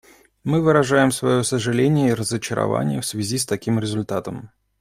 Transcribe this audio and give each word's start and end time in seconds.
Мы 0.43 0.63
выражаем 0.63 1.11
свое 1.11 1.43
сожаление 1.43 2.09
и 2.09 2.13
разочарование 2.15 3.01
в 3.01 3.05
связи 3.05 3.37
с 3.37 3.45
таким 3.45 3.77
результатом. 3.79 4.49